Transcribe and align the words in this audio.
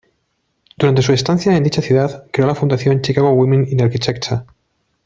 Durante 0.77 1.03
su 1.03 1.13
estancia 1.13 1.55
en 1.55 1.63
dicha 1.63 1.79
ciudad, 1.83 2.25
creó 2.31 2.47
la 2.47 2.55
fundación 2.55 3.01
"Chicago 3.03 3.29
Women 3.33 3.67
in 3.69 3.83
Architecture". 3.83 4.41